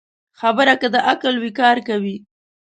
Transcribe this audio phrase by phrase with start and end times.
[0.39, 2.15] خبره که د عقل وي، کار کوي